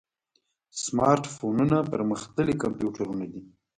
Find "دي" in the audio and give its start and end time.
3.31-3.41